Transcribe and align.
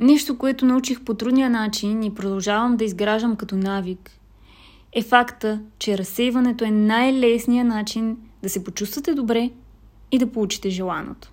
Нещо, 0.00 0.38
което 0.38 0.66
научих 0.66 1.00
по 1.00 1.14
трудния 1.14 1.50
начин 1.50 2.02
и 2.02 2.14
продължавам 2.14 2.76
да 2.76 2.84
изграждам 2.84 3.36
като 3.36 3.56
навик, 3.56 4.10
е 4.92 5.02
факта, 5.02 5.60
че 5.78 5.98
разсейването 5.98 6.64
е 6.64 6.70
най-лесният 6.70 7.68
начин 7.68 8.16
да 8.42 8.48
се 8.48 8.64
почувствате 8.64 9.14
добре 9.14 9.50
и 10.12 10.18
да 10.18 10.32
получите 10.32 10.70
желаното. 10.70 11.32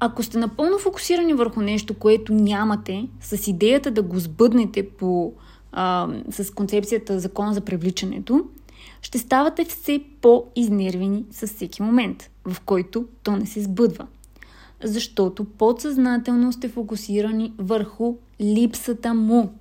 Ако 0.00 0.22
сте 0.22 0.38
напълно 0.38 0.78
фокусирани 0.78 1.34
върху 1.34 1.60
нещо, 1.60 1.94
което 1.94 2.34
нямате, 2.34 3.08
с 3.20 3.48
идеята 3.48 3.90
да 3.90 4.02
го 4.02 4.18
сбъднете 4.18 4.88
по, 4.88 5.32
а, 5.72 6.08
с 6.30 6.54
концепцията 6.54 7.20
закона 7.20 7.54
за 7.54 7.60
привличането, 7.60 8.44
ще 9.02 9.18
ставате 9.18 9.64
все 9.64 10.04
по-изнервени 10.20 11.24
с 11.30 11.46
всеки 11.46 11.82
момент, 11.82 12.30
в 12.44 12.60
който 12.60 13.04
то 13.22 13.36
не 13.36 13.46
се 13.46 13.62
сбъдва. 13.62 14.06
Защото 14.84 15.44
подсъзнателно 15.44 16.52
сте 16.52 16.68
фокусирани 16.68 17.52
върху 17.58 18.14
липсата 18.40 19.14
му. 19.14 19.52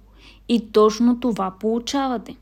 И 0.49 0.71
точно 0.71 1.19
това 1.19 1.53
получавате. 1.59 2.35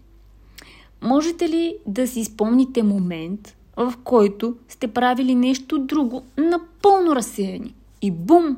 Можете 1.01 1.49
ли 1.49 1.75
да 1.87 2.07
си 2.07 2.25
спомните 2.25 2.83
момент, 2.83 3.57
в 3.77 3.93
който 4.03 4.55
сте 4.67 4.87
правили 4.87 5.35
нещо 5.35 5.79
друго, 5.79 6.23
напълно 6.37 7.15
разсеяни? 7.15 7.75
И 8.01 8.11
бум! 8.11 8.57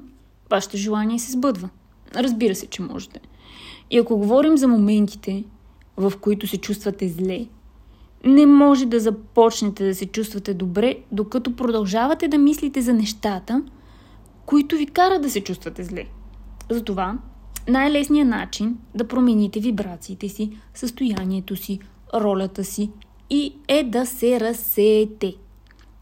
Вашето 0.50 0.78
желание 0.78 1.20
се 1.20 1.32
сбъдва. 1.32 1.70
Разбира 2.16 2.56
се, 2.56 2.68
че 2.68 2.82
можете. 2.82 3.20
И 3.92 3.98
ако 3.98 4.18
говорим 4.18 4.58
за 4.58 4.68
моментите, 4.68 5.44
в 5.98 6.14
които 6.22 6.48
се 6.48 6.58
чувствате 6.58 7.10
зле, 7.10 7.46
не 8.26 8.46
може 8.46 8.86
да 8.86 9.00
започнете 9.00 9.86
да 9.86 9.96
се 9.96 10.06
чувствате 10.06 10.54
добре, 10.54 10.96
докато 11.12 11.56
продължавате 11.56 12.28
да 12.28 12.38
мислите 12.38 12.82
за 12.82 12.94
нещата, 12.94 13.64
които 14.46 14.76
ви 14.76 14.86
карат 14.86 15.22
да 15.22 15.30
се 15.30 15.42
чувствате 15.42 15.84
зле. 15.84 16.06
Затова 16.70 17.18
най-лесният 17.68 18.30
начин 18.30 18.78
да 18.96 19.08
промените 19.08 19.60
вибрациите 19.60 20.30
си, 20.30 20.58
състоянието 20.74 21.56
си, 21.56 21.80
ролята 22.14 22.64
си 22.64 22.90
и 23.30 23.54
е 23.68 23.84
да 23.84 24.06
се 24.06 24.40
разсеете. 24.40 25.34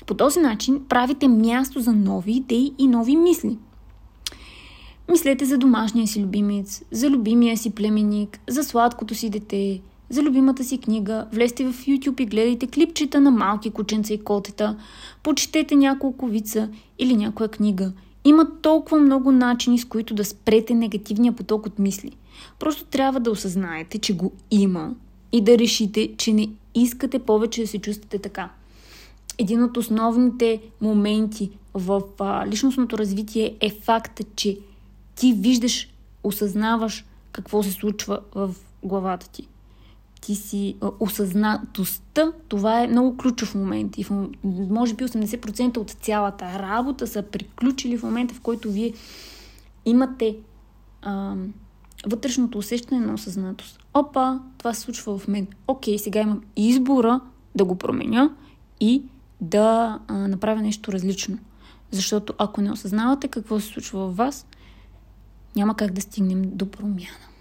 По 0.07 0.13
този 0.13 0.39
начин 0.39 0.81
правите 0.89 1.27
място 1.27 1.79
за 1.79 1.93
нови 1.93 2.31
идеи 2.31 2.73
и 2.77 2.87
нови 2.87 3.15
мисли. 3.15 3.57
Мислете 5.11 5.45
за 5.45 5.57
домашния 5.57 6.07
си 6.07 6.23
любимец, 6.23 6.83
за 6.91 7.09
любимия 7.09 7.57
си 7.57 7.75
племенник, 7.75 8.39
за 8.49 8.63
сладкото 8.63 9.15
си 9.15 9.29
дете, 9.29 9.81
за 10.09 10.23
любимата 10.23 10.63
си 10.63 10.77
книга, 10.77 11.27
влезте 11.33 11.65
в 11.65 11.73
YouTube 11.73 12.21
и 12.21 12.25
гледайте 12.25 12.67
клипчета 12.67 13.21
на 13.21 13.31
малки 13.31 13.71
кученца 13.71 14.13
и 14.13 14.23
котета, 14.23 14.77
почетете 15.23 15.75
няколко 15.75 16.27
вица 16.27 16.69
или 16.99 17.15
някоя 17.15 17.49
книга. 17.49 17.91
Има 18.25 18.47
толкова 18.61 18.99
много 18.99 19.31
начини, 19.31 19.79
с 19.79 19.85
които 19.85 20.13
да 20.13 20.25
спрете 20.25 20.73
негативния 20.73 21.33
поток 21.33 21.65
от 21.65 21.79
мисли. 21.79 22.11
Просто 22.59 22.85
трябва 22.85 23.19
да 23.19 23.31
осъзнаете, 23.31 23.99
че 23.99 24.15
го 24.15 24.31
има 24.51 24.95
и 25.31 25.41
да 25.41 25.57
решите, 25.57 26.15
че 26.17 26.33
не 26.33 26.49
искате 26.75 27.19
повече 27.19 27.61
да 27.61 27.67
се 27.67 27.79
чувствате 27.79 28.19
така. 28.19 28.49
Един 29.37 29.63
от 29.63 29.77
основните 29.77 30.61
моменти 30.81 31.49
в 31.73 32.01
а, 32.19 32.47
личностното 32.47 32.97
развитие 32.97 33.57
е 33.61 33.69
факта, 33.69 34.23
че 34.35 34.57
ти 35.15 35.33
виждаш, 35.33 35.89
осъзнаваш 36.23 37.05
какво 37.31 37.63
се 37.63 37.71
случва 37.71 38.19
в 38.35 38.55
главата 38.83 39.29
ти 39.29 39.47
ти 40.23 40.35
си 40.35 40.75
осъзнатостта, 40.99 42.31
това 42.47 42.81
е 42.81 42.87
много 42.87 43.17
ключов 43.17 43.55
момент. 43.55 43.97
И 43.97 44.03
в, 44.03 44.29
може 44.43 44.93
би 44.93 45.03
80% 45.03 45.77
от 45.77 45.89
цялата 45.89 46.59
работа 46.59 47.07
са 47.07 47.21
приключили 47.21 47.97
в 47.97 48.03
момента, 48.03 48.33
в 48.33 48.41
който 48.41 48.71
вие 48.71 48.93
имате 49.85 50.37
а, 51.01 51.35
вътрешното 52.07 52.57
усещане 52.57 53.05
на 53.05 53.13
осъзнатост. 53.13 53.79
Опа, 53.93 54.39
това 54.57 54.73
се 54.73 54.81
случва 54.81 55.17
в 55.17 55.27
мен. 55.27 55.47
Окей, 55.67 55.97
сега 55.99 56.21
имам 56.21 56.41
избора 56.55 57.19
да 57.55 57.65
го 57.65 57.75
променя 57.75 58.29
и 58.79 59.03
да 59.41 59.99
а, 60.07 60.13
направя 60.13 60.61
нещо 60.61 60.91
различно. 60.91 61.37
Защото 61.91 62.33
ако 62.37 62.61
не 62.61 62.71
осъзнавате 62.71 63.27
какво 63.27 63.59
се 63.59 63.67
случва 63.67 64.07
в 64.07 64.15
вас, 64.15 64.45
няма 65.55 65.75
как 65.75 65.91
да 65.91 66.01
стигнем 66.01 66.41
до 66.45 66.71
промяна. 66.71 67.32